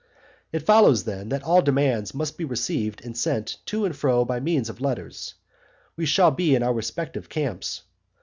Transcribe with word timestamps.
It 0.51 0.63
follows 0.63 1.03
then, 1.03 1.29
that 1.29 1.43
all 1.43 1.61
demands 1.61 2.15
must 2.15 2.35
be 2.35 2.43
received 2.43 3.05
and 3.05 3.15
sent 3.15 3.57
to 3.67 3.85
and 3.85 3.95
fro 3.95 4.25
by 4.25 4.39
means 4.39 4.67
of 4.67 4.81
letters. 4.81 5.35
We 5.95 6.05
then 6.05 6.11
shall 6.11 6.31
be 6.31 6.55
in 6.55 6.63
our 6.63 6.73
respective 6.73 7.29
camps. 7.29 7.83